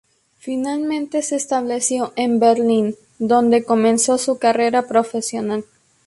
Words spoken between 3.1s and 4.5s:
donde comenzó su